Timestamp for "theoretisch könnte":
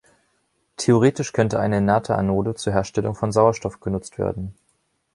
0.77-1.59